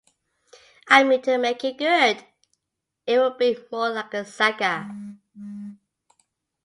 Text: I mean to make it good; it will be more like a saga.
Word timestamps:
I 0.87 1.03
mean 1.03 1.21
to 1.21 1.37
make 1.37 1.63
it 1.63 1.77
good; 1.77 2.25
it 3.05 3.19
will 3.19 3.37
be 3.37 3.55
more 3.71 3.91
like 3.91 4.15
a 4.15 4.25
saga. 4.25 4.89